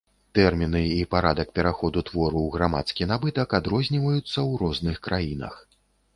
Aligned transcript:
Тэрміны 0.37 0.79
і 0.93 1.03
парадак 1.11 1.51
пераходу 1.59 2.03
твору 2.07 2.39
ў 2.47 2.57
грамадскі 2.57 3.09
набытак 3.13 3.49
адрозніваюцца 3.59 4.27
ў 4.27 4.51
розных 4.65 4.97
краінах. 5.11 5.55